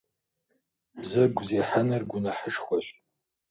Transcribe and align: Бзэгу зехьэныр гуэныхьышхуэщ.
Бзэгу 0.99 1.41
зехьэныр 1.47 2.03
гуэныхьышхуэщ. 2.09 2.87